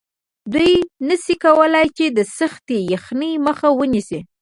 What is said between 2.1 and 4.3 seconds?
د سختې یخنۍ مخه ونیسي